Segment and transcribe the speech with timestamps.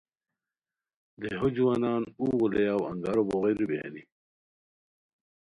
[1.19, 4.03] دیہو جوانان اوغ اولیاؤ انگارو بوغیرو بیرانی